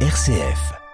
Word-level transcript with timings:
RCF. 0.00 0.85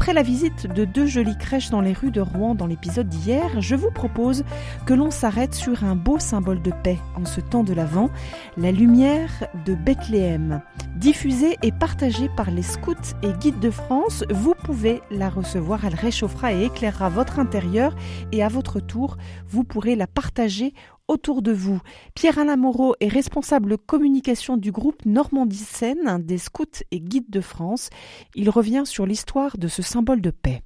Après 0.00 0.14
la 0.14 0.22
visite 0.22 0.66
de 0.66 0.86
deux 0.86 1.04
jolies 1.04 1.36
crèches 1.36 1.68
dans 1.68 1.82
les 1.82 1.92
rues 1.92 2.10
de 2.10 2.22
Rouen 2.22 2.54
dans 2.54 2.66
l'épisode 2.66 3.06
d'hier, 3.06 3.60
je 3.60 3.76
vous 3.76 3.90
propose 3.90 4.44
que 4.86 4.94
l'on 4.94 5.10
s'arrête 5.10 5.54
sur 5.54 5.84
un 5.84 5.94
beau 5.94 6.18
symbole 6.18 6.62
de 6.62 6.70
paix 6.70 6.98
en 7.16 7.26
ce 7.26 7.42
temps 7.42 7.64
de 7.64 7.74
l'Avent, 7.74 8.08
la 8.56 8.72
lumière 8.72 9.28
de 9.66 9.74
Bethléem. 9.74 10.62
Diffusée 10.96 11.58
et 11.62 11.70
partagée 11.70 12.30
par 12.34 12.50
les 12.50 12.62
scouts 12.62 12.94
et 13.22 13.34
guides 13.40 13.60
de 13.60 13.70
France, 13.70 14.24
vous 14.30 14.54
pouvez 14.64 15.02
la 15.10 15.28
recevoir, 15.28 15.84
elle 15.84 15.94
réchauffera 15.94 16.54
et 16.54 16.64
éclairera 16.64 17.10
votre 17.10 17.38
intérieur 17.38 17.94
et 18.32 18.42
à 18.42 18.48
votre 18.48 18.80
tour, 18.80 19.18
vous 19.50 19.64
pourrez 19.64 19.96
la 19.96 20.06
partager 20.06 20.72
autour 21.10 21.42
de 21.42 21.52
vous. 21.52 21.80
Pierre-Alain 22.14 22.56
Moreau 22.56 22.94
est 23.00 23.08
responsable 23.08 23.76
communication 23.76 24.56
du 24.56 24.70
groupe 24.70 25.04
Normandie 25.04 25.56
Seine 25.56 26.22
des 26.22 26.38
scouts 26.38 26.84
et 26.90 27.00
guides 27.00 27.30
de 27.30 27.40
France. 27.40 27.90
Il 28.34 28.48
revient 28.48 28.82
sur 28.84 29.06
l'histoire 29.06 29.58
de 29.58 29.68
ce 29.68 29.82
symbole 29.82 30.20
de 30.20 30.30
paix. 30.30 30.62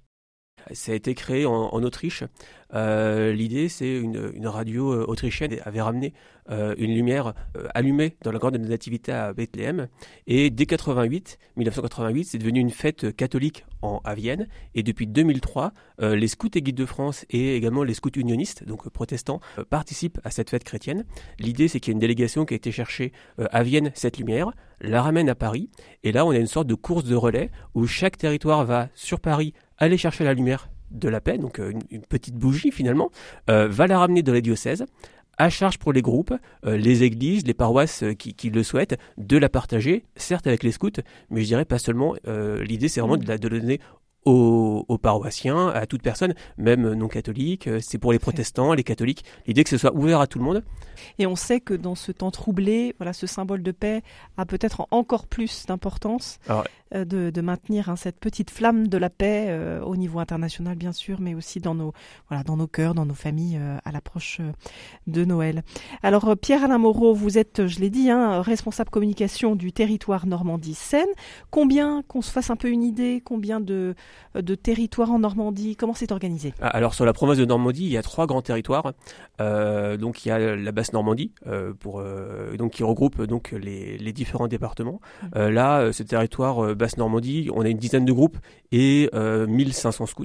Ça 0.72 0.92
a 0.92 0.94
été 0.94 1.14
créé 1.14 1.46
en, 1.46 1.82
Autriche. 1.82 2.24
Euh, 2.74 3.32
l'idée, 3.32 3.68
c'est 3.68 3.96
une, 3.96 4.46
radio 4.46 4.92
euh, 4.92 5.04
autrichienne 5.06 5.56
avait 5.64 5.80
ramené 5.80 6.12
euh, 6.50 6.74
une 6.76 6.92
lumière 6.92 7.34
allumée 7.74 8.16
dans 8.22 8.32
la 8.32 8.38
grande 8.38 8.56
nativité 8.56 9.12
à 9.12 9.32
Bethléem. 9.32 9.88
Et 10.26 10.50
dès 10.50 10.66
88, 10.66 11.38
1988, 11.56 12.24
c'est 12.24 12.38
devenu 12.38 12.60
une 12.60 12.70
fête 12.70 13.14
catholique 13.14 13.64
en, 13.82 14.00
à 14.04 14.14
Vienne. 14.14 14.48
Et 14.74 14.82
depuis 14.82 15.06
2003, 15.06 15.72
les 16.00 16.28
scouts 16.28 16.50
et 16.54 16.62
guides 16.62 16.76
de 16.76 16.86
France 16.86 17.24
et 17.30 17.56
également 17.56 17.84
les 17.84 17.94
scouts 17.94 18.10
unionistes, 18.16 18.64
donc 18.64 18.88
protestants, 18.90 19.40
participent 19.70 20.20
à 20.24 20.30
cette 20.30 20.50
fête 20.50 20.64
chrétienne. 20.64 21.04
L'idée, 21.38 21.68
c'est 21.68 21.80
qu'il 21.80 21.92
y 21.92 21.94
a 21.94 21.96
une 21.96 22.00
délégation 22.00 22.44
qui 22.44 22.54
a 22.54 22.56
été 22.56 22.72
chercher 22.72 23.12
à 23.38 23.62
Vienne 23.62 23.92
cette 23.94 24.18
lumière, 24.18 24.52
la 24.80 25.02
ramène 25.02 25.28
à 25.28 25.34
Paris. 25.34 25.70
Et 26.02 26.12
là, 26.12 26.26
on 26.26 26.30
a 26.30 26.38
une 26.38 26.46
sorte 26.46 26.66
de 26.66 26.74
course 26.74 27.04
de 27.04 27.14
relais 27.14 27.50
où 27.74 27.86
chaque 27.86 28.18
territoire 28.18 28.64
va 28.64 28.88
sur 28.94 29.20
Paris 29.20 29.54
aller 29.78 29.96
chercher 29.96 30.24
la 30.24 30.34
lumière 30.34 30.68
de 30.90 31.08
la 31.08 31.20
paix, 31.20 31.38
donc 31.38 31.58
euh, 31.58 31.72
une, 31.90 32.02
petite 32.02 32.36
bougie 32.36 32.70
finalement, 32.70 33.10
euh, 33.50 33.68
va 33.68 33.86
la 33.86 33.98
ramener 33.98 34.22
dans 34.22 34.32
les 34.32 34.42
diocèses, 34.42 34.84
à 35.36 35.50
charge 35.50 35.78
pour 35.78 35.92
les 35.92 36.02
groupes, 36.02 36.32
euh, 36.64 36.76
les 36.76 37.02
églises, 37.02 37.44
les 37.44 37.54
paroisses 37.54 38.04
qui, 38.18 38.50
le 38.50 38.62
souhaitent, 38.62 38.96
de 39.18 39.36
la 39.36 39.48
partager, 39.48 40.04
certes 40.14 40.46
avec 40.46 40.62
les 40.62 40.72
scouts, 40.72 40.90
mais 41.30 41.42
je 41.42 41.46
dirais 41.46 41.64
pas 41.64 41.78
seulement, 41.78 42.14
l'idée 42.26 42.88
c'est 42.88 43.00
vraiment 43.00 43.16
de 43.16 43.26
la 43.26 43.38
donner 43.38 43.80
aux, 44.24 44.98
paroissiens, 44.98 45.68
à 45.68 45.86
toute 45.86 46.02
personne, 46.02 46.34
même 46.56 46.94
non 46.94 47.08
catholique. 47.08 47.66
Euh, 47.66 47.80
c'est 47.80 47.98
pour 47.98 48.12
les 48.12 48.18
protestants, 48.18 48.72
les 48.72 48.84
catholiques. 48.84 49.24
L'idée 49.46 49.64
que 49.64 49.70
ce 49.70 49.76
soit 49.76 49.94
ouvert 49.94 50.20
à 50.20 50.26
tout 50.26 50.38
le 50.38 50.44
monde. 50.44 50.64
Et 51.18 51.26
on 51.26 51.36
sait 51.36 51.60
que 51.60 51.74
dans 51.74 51.94
ce 51.94 52.12
temps 52.12 52.30
troublé, 52.30 52.94
voilà, 52.98 53.12
ce 53.12 53.26
symbole 53.26 53.62
de 53.62 53.72
paix 53.72 54.02
a 54.36 54.46
peut-être 54.46 54.86
encore 54.90 55.26
plus 55.26 55.66
d'importance 55.66 56.38
euh, 56.94 57.04
de, 57.04 57.40
maintenir 57.40 57.88
hein, 57.88 57.96
cette 57.96 58.18
petite 58.18 58.50
flamme 58.50 58.88
de 58.88 58.96
la 58.96 59.10
paix 59.10 59.46
euh, 59.48 59.82
au 59.82 59.96
niveau 59.96 60.20
international, 60.20 60.76
bien 60.76 60.92
sûr, 60.92 61.20
mais 61.20 61.34
aussi 61.34 61.60
dans 61.60 61.74
nos, 61.74 61.92
voilà, 62.28 62.44
dans 62.44 62.56
nos 62.56 62.66
cœurs, 62.66 62.94
dans 62.94 63.06
nos 63.06 63.14
familles 63.14 63.60
à 63.84 63.92
l'approche 63.92 64.40
de 65.06 65.24
Noël. 65.24 65.62
Alors, 66.02 66.34
Pierre-Alain 66.36 66.78
Moreau, 66.78 67.12
vous 67.12 67.36
êtes, 67.36 67.66
je 67.66 67.80
l'ai 67.80 67.90
dit, 67.90 68.10
hein, 68.10 68.40
responsable 68.40 68.90
communication 68.90 69.56
du 69.56 69.72
territoire 69.72 70.26
Normandie-Seine. 70.26 71.08
Combien, 71.50 72.02
qu'on 72.08 72.22
se 72.22 72.30
fasse 72.30 72.50
un 72.50 72.56
peu 72.56 72.68
une 72.68 72.82
idée, 72.82 73.22
combien 73.24 73.60
de 73.60 73.94
de 74.34 74.54
territoires 74.54 75.10
en 75.10 75.18
Normandie 75.18 75.76
Comment 75.76 75.94
c'est 75.94 76.12
organisé? 76.12 76.54
Ah, 76.60 76.68
Alors 76.68 76.94
sur 76.94 77.04
la 77.04 77.12
province 77.12 77.38
de 77.38 77.44
Normandie, 77.44 77.84
il 77.84 77.92
y 77.92 77.96
a 77.96 78.02
trois 78.02 78.26
grands 78.26 78.42
territoires. 78.42 78.92
Euh, 79.40 79.96
donc 79.96 80.24
il 80.24 80.28
y 80.28 80.32
a 80.32 80.56
la 80.56 80.72
basse 80.72 80.92
Normandie, 80.92 81.32
euh, 81.46 81.72
pour, 81.78 82.00
euh, 82.00 82.56
donc 82.56 82.72
qui 82.72 82.82
regroupe 82.82 83.22
donc 83.22 83.52
les, 83.52 84.12
différents 84.12 84.46
départements. 84.46 85.00
Mmh. 85.34 85.48
là, 85.48 85.92
ce 85.92 86.04
territoire 86.04 86.76
basse 86.76 86.96
Normandie, 86.98 87.50
on 87.52 87.62
a 87.62 87.68
une 87.68 87.78
dizaine 87.78 88.04
de 88.04 88.12
groupes 88.12 88.38
et 88.70 89.10
1500 89.12 90.06
scouts. 90.06 90.24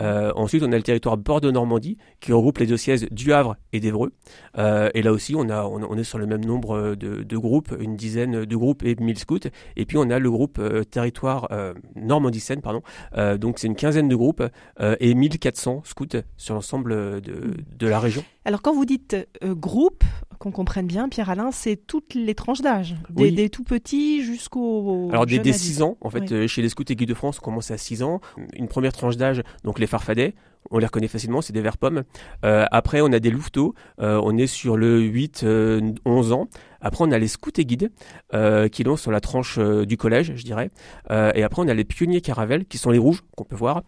ensuite, 0.00 0.64
on 0.64 0.72
a 0.72 0.76
le 0.76 0.82
territoire 0.82 1.16
Bordeaux-Normandie 1.16 1.96
qui 2.20 2.32
regroupe 2.32 2.58
les 2.58 2.66
diocèses 2.66 3.06
du 3.10 3.32
Havre 3.32 3.56
et 3.72 3.78
d'Evreux. 3.78 4.12
et 4.56 5.02
là 5.02 5.12
aussi, 5.12 5.36
on, 5.36 5.48
a, 5.48 5.64
on, 5.64 5.96
est 5.96 6.04
sur 6.04 6.18
le 6.18 6.26
même 6.26 6.44
nombre 6.44 6.96
de, 6.96 7.36
groupes, 7.36 7.72
une 7.78 7.96
dizaine 7.96 8.44
de 8.44 8.56
groupes 8.56 8.82
et 8.82 8.96
1000 8.96 9.18
scouts. 9.18 9.38
Et 9.76 9.86
puis, 9.86 9.96
on 9.96 10.10
a 10.10 10.18
le 10.18 10.30
groupe 10.30 10.60
territoire 10.90 11.48
Normandie-Seine, 11.94 12.62
pardon, 12.62 12.82
euh, 13.16 13.38
donc 13.38 13.58
c'est 13.58 13.66
une 13.66 13.76
quinzaine 13.76 14.08
de 14.08 14.16
groupes 14.16 14.42
euh, 14.80 14.96
et 15.00 15.14
1400 15.14 15.82
scouts 15.84 16.06
sur 16.36 16.54
l'ensemble 16.54 17.20
de, 17.20 17.54
de, 17.78 17.86
la 17.86 17.98
région. 17.98 18.24
Alors 18.44 18.62
quand 18.62 18.74
vous 18.74 18.84
dites 18.84 19.16
euh, 19.42 19.54
groupe, 19.54 20.04
qu'on 20.38 20.50
comprenne 20.50 20.86
bien, 20.86 21.08
Pierre-Alain, 21.08 21.50
c'est 21.52 21.76
toutes 21.76 22.14
les 22.14 22.34
tranches 22.34 22.60
d'âge, 22.60 22.96
des, 23.10 23.48
tout 23.48 23.64
petits 23.64 24.22
jusqu'au... 24.22 25.08
Alors 25.10 25.26
des, 25.26 25.52
6 25.52 25.82
ans, 25.82 25.96
en 26.00 26.10
fait, 26.10 26.46
chez 26.46 26.60
les 26.60 26.68
scouts 26.68 26.84
et 26.88 26.96
guides 26.96 27.08
de 27.08 27.14
France, 27.14 27.38
on 27.40 27.44
commence 27.44 27.70
à 27.70 27.78
6 27.78 28.02
ans. 28.02 28.20
Une 28.54 28.68
première 28.68 28.92
tranche 28.92 29.16
d'âge, 29.16 29.42
donc 29.62 29.78
les 29.78 29.86
farfadets, 29.86 30.34
on 30.70 30.78
les 30.78 30.86
reconnaît 30.86 31.08
facilement, 31.08 31.40
c'est 31.40 31.52
des 31.52 31.62
verts 31.62 31.78
pommes. 31.78 32.02
après, 32.42 33.00
on 33.00 33.12
a 33.12 33.20
des 33.20 33.30
louveteaux, 33.30 33.74
on 33.98 34.36
est 34.36 34.46
sur 34.46 34.76
le 34.76 35.00
8-11 35.00 36.32
ans. 36.32 36.48
Après, 36.84 37.02
on 37.02 37.10
a 37.10 37.18
les 37.18 37.28
scouts 37.28 37.50
et 37.56 37.64
guides 37.64 37.90
euh, 38.34 38.68
qui 38.68 38.84
sont 38.84 38.96
sur 38.96 39.10
la 39.10 39.20
tranche 39.20 39.56
euh, 39.58 39.86
du 39.86 39.96
collège, 39.96 40.34
je 40.36 40.44
dirais. 40.44 40.70
Euh, 41.10 41.32
et 41.34 41.42
après, 41.42 41.62
on 41.62 41.68
a 41.68 41.72
les 41.72 41.84
pionniers 41.84 42.20
caravelles 42.20 42.66
qui 42.66 42.76
sont 42.76 42.90
les 42.90 42.98
rouges 42.98 43.22
qu'on 43.36 43.44
peut 43.44 43.56
voir, 43.56 43.82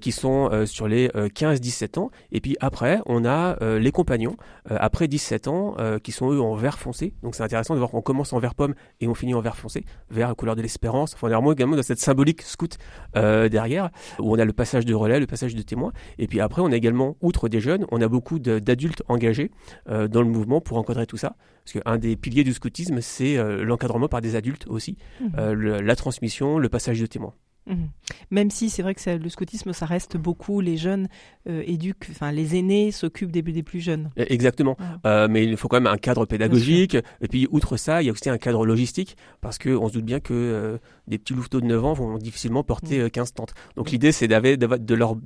qui 0.00 0.12
sont 0.12 0.66
sur 0.66 0.86
les 0.86 1.08
15-17 1.08 1.98
ans. 1.98 2.10
Et 2.30 2.40
puis 2.40 2.56
après, 2.60 3.00
on 3.06 3.24
a 3.24 3.56
les 3.78 3.90
compagnons 3.90 4.36
après 4.68 5.08
17 5.08 5.48
ans 5.48 5.76
qui 6.02 6.12
sont 6.12 6.30
eux 6.30 6.40
en 6.40 6.54
vert 6.54 6.78
foncé. 6.78 7.14
Donc 7.22 7.34
c'est 7.34 7.42
intéressant 7.42 7.74
de 7.74 7.78
voir 7.78 7.90
qu'on 7.90 8.02
commence 8.02 8.32
en 8.32 8.38
vert 8.38 8.54
pomme 8.54 8.74
et 9.00 9.08
on 9.08 9.14
finit 9.14 9.34
en 9.34 9.40
vert 9.40 9.56
foncé, 9.56 9.84
vert 10.10 10.34
couleur 10.36 10.54
de 10.54 10.62
l'espérance. 10.62 11.14
Enfin, 11.14 11.28
on 11.28 11.30
est 11.30 11.34
vraiment 11.34 11.52
également 11.52 11.76
dans 11.76 11.82
cette 11.82 11.98
symbolique 11.98 12.42
scout 12.42 12.76
derrière 13.14 13.90
où 14.18 14.34
on 14.34 14.38
a 14.38 14.44
le 14.44 14.52
passage 14.52 14.84
de 14.84 14.94
relais, 14.94 15.18
le 15.18 15.26
passage 15.26 15.54
de 15.54 15.62
témoins. 15.62 15.92
Et 16.18 16.26
puis 16.26 16.40
après, 16.40 16.62
on 16.62 16.70
a 16.70 16.76
également, 16.76 17.16
outre 17.22 17.48
des 17.48 17.60
jeunes, 17.60 17.86
on 17.90 18.00
a 18.00 18.08
beaucoup 18.08 18.38
d'adultes 18.38 19.02
engagés 19.08 19.50
dans 19.86 20.22
le 20.22 20.28
mouvement 20.28 20.60
pour 20.60 20.76
encadrer 20.76 21.06
tout 21.06 21.16
ça. 21.16 21.36
Parce 21.64 21.84
qu'un 21.84 21.98
des 21.98 22.16
piliers 22.18 22.44
du 22.44 22.52
scoutisme, 22.52 23.00
c'est 23.00 23.36
euh, 23.36 23.64
l'encadrement 23.64 24.08
par 24.08 24.20
des 24.20 24.36
adultes 24.36 24.66
aussi, 24.68 24.96
mhm. 25.20 25.30
euh, 25.38 25.82
la 25.82 25.96
transmission, 25.96 26.58
le 26.58 26.68
passage 26.68 27.00
de 27.00 27.06
témoins. 27.06 27.34
Mhm. 27.66 27.88
Même 28.30 28.50
si 28.50 28.70
c'est 28.70 28.80
vrai 28.82 28.94
que 28.94 29.10
le 29.10 29.28
scoutisme, 29.28 29.74
ça 29.74 29.84
reste 29.84 30.16
beaucoup, 30.16 30.62
les 30.62 30.78
jeunes 30.78 31.06
euh, 31.50 31.62
éduquent, 31.66 32.06
enfin 32.10 32.32
les 32.32 32.56
aînés 32.56 32.92
s'occupent 32.92 33.30
des, 33.30 33.42
des, 33.42 33.62
plus 33.62 33.80
jeunes. 33.80 34.08
E, 34.18 34.24
exactement. 34.28 34.76
mais 35.04 35.44
il 35.44 35.56
faut 35.58 35.68
quand 35.68 35.76
même 35.76 35.92
un 35.92 35.98
cadre 35.98 36.24
pédagogique. 36.24 36.96
Et 37.20 37.28
puis, 37.28 37.46
outre 37.50 37.76
ça, 37.76 38.00
il 38.02 38.06
y 38.06 38.08
a 38.08 38.12
aussi 38.12 38.30
un 38.30 38.38
cadre 38.38 38.64
logistique, 38.64 39.18
parce 39.42 39.58
qu'on 39.58 39.88
se 39.88 39.92
doute 39.92 40.06
bien 40.06 40.20
que 40.20 40.80
des 41.08 41.18
petits 41.18 41.34
louveteaux 41.34 41.60
de 41.60 41.66
9 41.66 41.84
ans 41.84 41.92
vont 41.92 42.16
difficilement 42.16 42.62
porter 42.62 43.10
15 43.10 43.34
tentes. 43.34 43.54
Donc 43.76 43.90
l'idée, 43.90 44.12
c'est 44.12 44.28
de, 44.28 44.56
de, 44.56 44.94
leur, 44.94 45.16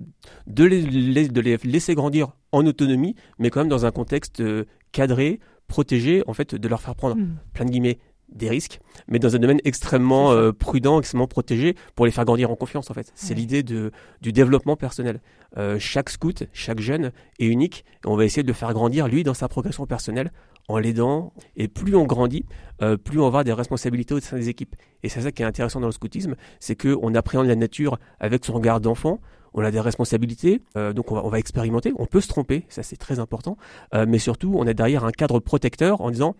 de, 0.48 0.64
les, 0.64 1.28
de 1.28 1.40
les 1.40 1.56
laisser 1.58 1.94
grandir 1.94 2.32
en 2.50 2.66
autonomie, 2.66 3.14
mais 3.38 3.50
quand 3.50 3.60
même 3.60 3.68
dans 3.68 3.86
un 3.86 3.92
contexte 3.92 4.42
cadré, 4.90 5.40
protéger, 5.72 6.22
en 6.26 6.34
fait, 6.34 6.54
de 6.54 6.68
leur 6.68 6.82
faire 6.82 6.94
prendre, 6.94 7.16
hmm. 7.16 7.38
plein 7.54 7.64
de 7.64 7.70
guillemets, 7.70 7.98
des 8.28 8.48
risques, 8.48 8.80
mais 9.08 9.18
dans 9.18 9.34
un 9.36 9.38
domaine 9.38 9.60
extrêmement 9.64 10.32
euh, 10.32 10.52
prudent, 10.52 10.98
extrêmement 10.98 11.26
protégé, 11.26 11.74
pour 11.94 12.04
les 12.04 12.12
faire 12.12 12.24
grandir 12.26 12.50
en 12.50 12.56
confiance, 12.56 12.90
en 12.90 12.94
fait. 12.94 13.10
C'est 13.14 13.34
l'idée 13.34 13.62
de, 13.62 13.90
du 14.20 14.32
développement 14.32 14.76
personnel. 14.76 15.20
Euh, 15.56 15.78
chaque 15.78 16.10
scout, 16.10 16.44
chaque 16.52 16.80
jeune 16.80 17.12
est 17.38 17.46
unique, 17.46 17.84
et 18.04 18.08
on 18.08 18.16
va 18.16 18.24
essayer 18.24 18.42
de 18.42 18.48
le 18.48 18.54
faire 18.54 18.72
grandir, 18.74 19.08
lui, 19.08 19.22
dans 19.22 19.34
sa 19.34 19.48
progression 19.48 19.86
personnelle, 19.86 20.30
en 20.68 20.78
l'aidant. 20.78 21.32
Et 21.56 21.68
plus 21.68 21.96
on 21.96 22.04
grandit, 22.04 22.44
euh, 22.82 22.96
plus 22.96 23.18
on 23.18 23.22
va 23.22 23.28
avoir 23.28 23.44
des 23.44 23.52
responsabilités 23.52 24.14
au 24.14 24.20
sein 24.20 24.36
des 24.36 24.48
équipes. 24.48 24.76
Et 25.02 25.08
c'est 25.08 25.22
ça 25.22 25.32
qui 25.32 25.42
est 25.42 25.46
intéressant 25.46 25.80
dans 25.80 25.88
le 25.88 25.92
scoutisme, 25.92 26.36
c'est 26.60 26.76
qu'on 26.76 27.14
appréhende 27.14 27.46
la 27.46 27.56
nature 27.56 27.98
avec 28.20 28.44
son 28.44 28.54
regard 28.54 28.80
d'enfant, 28.80 29.20
on 29.54 29.62
a 29.62 29.70
des 29.70 29.80
responsabilités, 29.80 30.62
euh, 30.76 30.92
donc 30.92 31.12
on 31.12 31.28
va, 31.28 31.38
expérimenter, 31.38 31.92
on 31.96 32.06
peut 32.06 32.20
se 32.20 32.28
tromper, 32.28 32.64
ça 32.68 32.82
c'est 32.82 32.96
très 32.96 33.18
important, 33.18 33.56
euh, 33.94 34.06
mais 34.08 34.18
surtout 34.18 34.54
on 34.56 34.66
est 34.66 34.74
derrière 34.74 35.04
un 35.04 35.12
cadre 35.12 35.40
protecteur 35.40 36.00
en 36.00 36.10
disant 36.10 36.34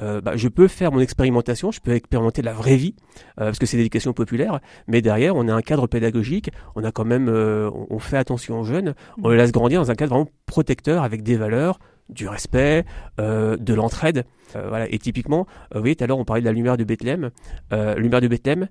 euh, 0.00 0.20
bah, 0.20 0.36
je 0.36 0.48
peux 0.48 0.68
faire 0.68 0.90
mon 0.90 1.00
expérimentation, 1.00 1.70
je 1.70 1.80
peux 1.80 1.92
expérimenter 1.92 2.42
la 2.42 2.52
vraie 2.52 2.76
vie, 2.76 2.94
parce 3.36 3.58
que 3.58 3.66
c'est 3.66 3.76
l'éducation 3.76 4.12
populaire, 4.12 4.60
mais 4.88 5.02
derrière, 5.02 5.36
on 5.36 5.46
a 5.48 5.54
un 5.54 5.60
cadre 5.60 5.86
pédagogique, 5.86 6.50
on 6.74 6.82
a 6.82 6.92
quand 6.92 7.04
même, 7.04 7.28
on, 7.28 7.98
fait 7.98 8.16
attention 8.16 8.60
aux 8.60 8.64
jeunes, 8.64 8.94
on 9.22 9.28
les 9.28 9.36
laisse 9.36 9.52
grandir 9.52 9.80
dans 9.80 9.90
un 9.90 9.94
cadre 9.94 10.14
vraiment 10.14 10.30
protecteur 10.46 11.02
avec 11.04 11.22
des 11.22 11.36
valeurs, 11.36 11.78
du 12.08 12.26
respect, 12.26 12.84
de 13.18 13.74
l'entraide. 13.74 14.24
voilà. 14.54 14.90
Et 14.90 14.98
typiquement, 14.98 15.46
vous 15.72 15.80
voyez, 15.80 15.94
tout 15.94 16.04
à 16.04 16.06
l'heure, 16.06 16.18
on 16.18 16.24
parlait 16.24 16.42
de 16.42 16.46
la 16.46 16.52
lumière 16.52 16.78
de 16.78 16.84
Bethléem. 16.84 17.30
lumière 17.70 18.22
de 18.22 18.28
Bethléem, 18.28 18.68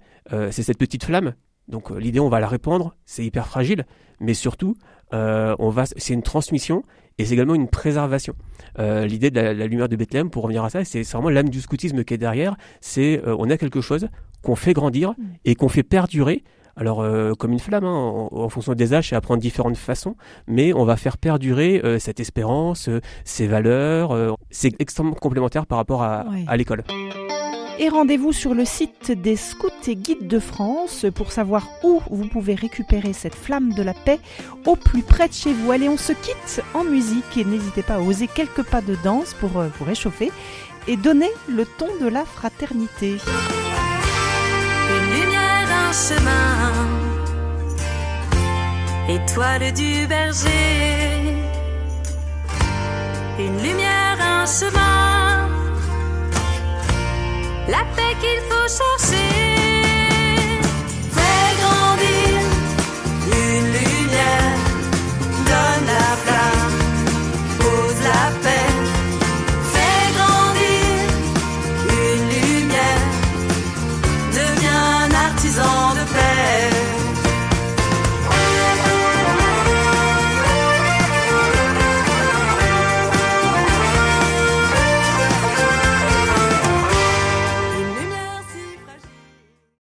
c'est 0.49 0.63
cette 0.63 0.79
petite 0.79 1.05
flamme 1.05 1.33
donc 1.67 1.91
euh, 1.91 1.99
l'idée, 1.99 2.19
on 2.19 2.29
va 2.29 2.39
la 2.39 2.47
répandre, 2.47 2.95
c'est 3.05 3.25
hyper 3.25 3.47
fragile, 3.47 3.85
mais 4.19 4.33
surtout, 4.33 4.75
euh, 5.13 5.55
on 5.59 5.69
va, 5.69 5.85
c'est 5.85 6.13
une 6.13 6.23
transmission 6.23 6.83
et 7.17 7.25
c'est 7.25 7.33
également 7.33 7.55
une 7.55 7.67
préservation. 7.67 8.33
Euh, 8.79 9.05
l'idée 9.05 9.29
de 9.29 9.39
la, 9.39 9.67
lumière 9.67 9.89
de 9.89 9.95
Bethléem, 9.95 10.29
pour 10.29 10.43
revenir 10.43 10.63
à 10.63 10.69
ça, 10.69 10.85
c'est 10.85 11.03
vraiment 11.11 11.29
l'âme 11.29 11.49
du 11.49 11.59
scoutisme 11.61 12.03
qui 12.03 12.13
est 12.13 12.17
derrière. 12.17 12.55
C'est 12.79 13.21
euh, 13.25 13.35
on 13.37 13.49
a 13.49 13.57
quelque 13.57 13.81
chose 13.81 14.07
qu'on 14.41 14.55
fait 14.55 14.73
grandir 14.73 15.11
mm. 15.11 15.23
et 15.45 15.55
qu'on 15.55 15.69
fait 15.69 15.83
perdurer. 15.83 16.43
Alors 16.77 17.05
comme 17.37 17.51
une 17.51 17.59
flamme, 17.59 17.83
hein, 17.83 18.29
en, 18.31 18.47
fonction 18.47 18.73
des 18.73 18.93
âges, 18.93 19.11
et 19.11 19.15
à 19.15 19.19
prendre 19.19 19.41
différentes 19.41 19.75
façons, 19.75 20.15
mais 20.47 20.71
on 20.71 20.85
va 20.85 20.95
faire 20.95 21.17
perdurer 21.17 21.81
cette 21.99 22.21
espérance, 22.21 22.89
ces 23.25 23.45
valeurs. 23.45 24.37
c'est 24.51 24.79
extrêmement 24.79 25.13
complémentaire 25.13 25.65
par 25.65 25.77
rapport 25.77 26.01
à 26.01 26.55
l'école. 26.55 26.83
Et 27.83 27.89
rendez-vous 27.89 28.31
sur 28.31 28.53
le 28.53 28.63
site 28.63 29.11
des 29.11 29.35
Scouts 29.35 29.87
et 29.87 29.95
Guides 29.95 30.27
de 30.27 30.37
France 30.37 31.07
pour 31.15 31.31
savoir 31.31 31.67
où 31.81 31.99
vous 32.11 32.27
pouvez 32.27 32.53
récupérer 32.53 33.11
cette 33.11 33.33
flamme 33.33 33.73
de 33.73 33.81
la 33.81 33.95
paix 33.95 34.19
au 34.67 34.75
plus 34.75 35.01
près 35.01 35.27
de 35.27 35.33
chez 35.33 35.51
vous. 35.51 35.71
Allez, 35.71 35.89
on 35.89 35.97
se 35.97 36.13
quitte 36.13 36.61
en 36.75 36.83
musique 36.83 37.37
et 37.37 37.43
n'hésitez 37.43 37.81
pas 37.81 37.95
à 37.95 37.99
oser 37.99 38.27
quelques 38.27 38.61
pas 38.61 38.81
de 38.81 38.95
danse 39.03 39.33
pour 39.33 39.57
euh, 39.57 39.67
vous 39.79 39.85
réchauffer 39.85 40.31
et 40.87 40.95
donner 40.95 41.31
le 41.49 41.65
ton 41.65 41.87
de 41.99 42.05
la 42.07 42.23
fraternité. 42.23 43.17
Une 44.87 45.19
lumière, 45.19 45.67
un 45.89 45.91
chemin, 45.91 46.71
étoile 49.09 49.73
du 49.73 50.05
berger. 50.05 51.33
Une 53.39 53.57
lumière, 53.57 54.19
un 54.21 54.45
chemin 54.45 55.00